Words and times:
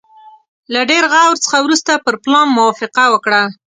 له 0.73 0.81
ډېر 0.91 1.03
غور 1.11 1.35
څخه 1.43 1.57
وروسته 1.61 1.91
پر 2.05 2.15
پلان 2.23 2.47
موافقه 2.57 3.03
وکړه. 3.09 3.41